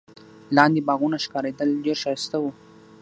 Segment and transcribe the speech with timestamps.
[0.55, 2.51] لاندي باغونه ښکارېدل، ډېر ښایسته وو.